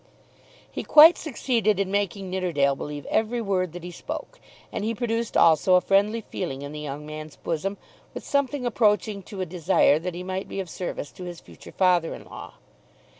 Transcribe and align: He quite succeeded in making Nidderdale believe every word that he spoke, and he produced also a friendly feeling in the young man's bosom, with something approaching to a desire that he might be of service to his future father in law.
He 0.71 0.81
quite 0.81 1.15
succeeded 1.15 1.79
in 1.79 1.91
making 1.91 2.31
Nidderdale 2.31 2.75
believe 2.75 3.05
every 3.05 3.39
word 3.39 3.71
that 3.73 3.83
he 3.83 3.91
spoke, 3.91 4.39
and 4.71 4.83
he 4.83 4.95
produced 4.95 5.37
also 5.37 5.75
a 5.75 5.79
friendly 5.81 6.21
feeling 6.21 6.63
in 6.63 6.71
the 6.71 6.79
young 6.79 7.05
man's 7.05 7.35
bosom, 7.35 7.77
with 8.15 8.25
something 8.25 8.65
approaching 8.65 9.21
to 9.21 9.41
a 9.41 9.45
desire 9.45 9.99
that 9.99 10.15
he 10.15 10.23
might 10.23 10.49
be 10.49 10.59
of 10.59 10.71
service 10.71 11.11
to 11.11 11.25
his 11.25 11.39
future 11.39 11.71
father 11.71 12.15
in 12.15 12.25
law. 12.25 12.55